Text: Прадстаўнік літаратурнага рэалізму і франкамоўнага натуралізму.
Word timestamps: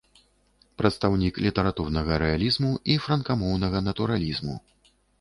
Прадстаўнік 0.81 1.37
літаратурнага 1.47 2.13
рэалізму 2.25 2.73
і 2.95 2.99
франкамоўнага 3.07 3.77
натуралізму. 3.89 4.63